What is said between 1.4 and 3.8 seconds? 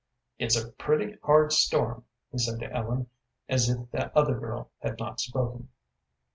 storm," he said to Ellen, as